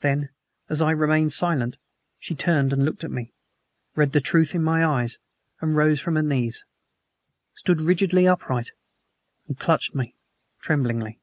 [0.00, 0.30] Then,
[0.70, 1.76] as I remained silent,
[2.18, 3.34] she turned and looked at me,
[3.94, 5.18] read the truth in my eyes,
[5.60, 6.64] and rose from her knees,
[7.54, 8.70] stood rigidly upright,
[9.48, 10.14] and clutched me
[10.62, 11.20] tremblingly.